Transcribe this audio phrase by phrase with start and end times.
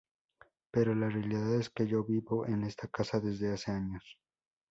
[0.71, 4.17] Pero la realidad es que yo vivo en esta casa desde hace años.